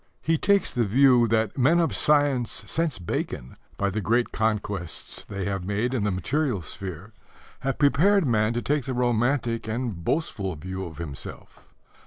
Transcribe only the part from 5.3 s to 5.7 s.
have